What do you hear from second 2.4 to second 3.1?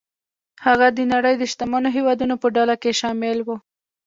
په ډله کې